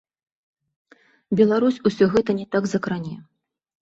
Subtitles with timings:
[1.39, 3.15] Беларусь усё гэта не так закране.